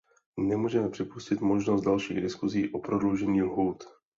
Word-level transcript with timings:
Nemůžeme 0.39 0.89
připustit 0.89 1.41
možnost 1.41 1.81
dalších 1.81 2.21
diskusí 2.21 2.69
o 2.69 2.79
prodloužení 2.79 3.43
lhůt. 3.43 3.83